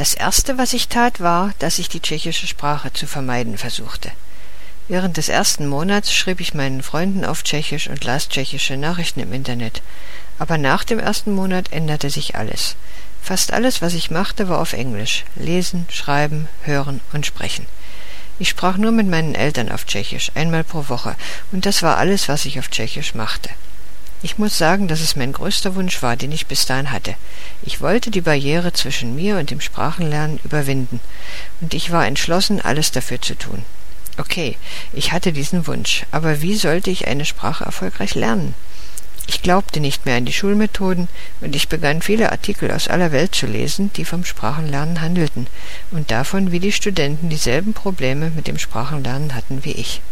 Das 0.00 0.14
erste, 0.14 0.56
was 0.56 0.72
ich 0.72 0.88
tat, 0.88 1.20
war, 1.20 1.52
dass 1.58 1.78
ich 1.78 1.90
die 1.90 2.00
tschechische 2.00 2.46
Sprache 2.46 2.90
zu 2.90 3.06
vermeiden 3.06 3.58
versuchte. 3.58 4.10
Während 4.88 5.18
des 5.18 5.28
ersten 5.28 5.66
Monats 5.66 6.10
schrieb 6.10 6.40
ich 6.40 6.54
meinen 6.54 6.82
Freunden 6.82 7.22
auf 7.22 7.42
Tschechisch 7.42 7.86
und 7.86 8.02
las 8.04 8.30
tschechische 8.30 8.78
Nachrichten 8.78 9.20
im 9.20 9.34
Internet. 9.34 9.82
Aber 10.38 10.56
nach 10.56 10.84
dem 10.84 10.98
ersten 10.98 11.34
Monat 11.34 11.70
änderte 11.70 12.08
sich 12.08 12.34
alles. 12.34 12.76
Fast 13.20 13.52
alles, 13.52 13.82
was 13.82 13.92
ich 13.92 14.10
machte, 14.10 14.48
war 14.48 14.62
auf 14.62 14.72
Englisch. 14.72 15.26
Lesen, 15.36 15.84
schreiben, 15.90 16.48
hören 16.62 17.02
und 17.12 17.26
sprechen. 17.26 17.66
Ich 18.38 18.48
sprach 18.48 18.78
nur 18.78 18.92
mit 18.92 19.06
meinen 19.06 19.34
Eltern 19.34 19.70
auf 19.70 19.84
Tschechisch, 19.84 20.32
einmal 20.34 20.64
pro 20.64 20.88
Woche, 20.88 21.14
und 21.52 21.66
das 21.66 21.82
war 21.82 21.98
alles, 21.98 22.26
was 22.26 22.46
ich 22.46 22.58
auf 22.58 22.70
Tschechisch 22.70 23.14
machte. 23.14 23.50
Ich 24.22 24.36
muss 24.36 24.58
sagen, 24.58 24.86
dass 24.86 25.00
es 25.00 25.16
mein 25.16 25.32
größter 25.32 25.74
Wunsch 25.74 26.02
war, 26.02 26.14
den 26.14 26.30
ich 26.30 26.46
bis 26.46 26.66
dahin 26.66 26.90
hatte. 26.90 27.14
Ich 27.62 27.80
wollte 27.80 28.10
die 28.10 28.20
Barriere 28.20 28.72
zwischen 28.74 29.14
mir 29.14 29.38
und 29.38 29.50
dem 29.50 29.62
Sprachenlernen 29.62 30.40
überwinden, 30.44 31.00
und 31.62 31.72
ich 31.72 31.90
war 31.90 32.06
entschlossen, 32.06 32.60
alles 32.60 32.90
dafür 32.90 33.20
zu 33.22 33.34
tun. 33.34 33.62
Okay, 34.18 34.58
ich 34.92 35.12
hatte 35.12 35.32
diesen 35.32 35.66
Wunsch, 35.66 36.04
aber 36.10 36.42
wie 36.42 36.54
sollte 36.54 36.90
ich 36.90 37.08
eine 37.08 37.24
Sprache 37.24 37.64
erfolgreich 37.64 38.14
lernen? 38.14 38.54
Ich 39.26 39.42
glaubte 39.42 39.80
nicht 39.80 40.04
mehr 40.04 40.16
an 40.16 40.26
die 40.26 40.32
Schulmethoden 40.32 41.08
und 41.40 41.56
ich 41.56 41.68
begann 41.68 42.02
viele 42.02 42.32
Artikel 42.32 42.70
aus 42.70 42.88
aller 42.88 43.12
Welt 43.12 43.34
zu 43.34 43.46
lesen, 43.46 43.90
die 43.94 44.04
vom 44.04 44.24
Sprachenlernen 44.24 45.00
handelten 45.00 45.46
und 45.92 46.10
davon, 46.10 46.52
wie 46.52 46.60
die 46.60 46.72
Studenten 46.72 47.30
dieselben 47.30 47.72
Probleme 47.72 48.30
mit 48.30 48.48
dem 48.48 48.58
Sprachenlernen 48.58 49.34
hatten 49.34 49.64
wie 49.64 49.72
ich. 49.72 50.02